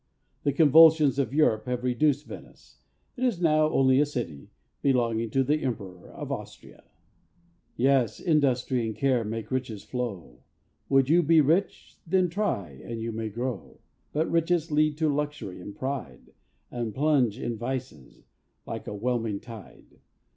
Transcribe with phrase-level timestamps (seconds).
[0.41, 2.79] The convulsions of Europe have reduced Ve¬ nice;
[3.15, 4.49] it is now only a city,
[4.81, 6.85] belonging to the Emperor of Austria.
[7.77, 10.39] Yes, industry and care make riches flow;
[10.89, 13.79] Would you be rich, then try, and you may grow.
[14.11, 16.33] But riches lead to luxury and pride,
[16.71, 18.23] And plunge in vices,
[18.65, 19.99] like a whelming tide.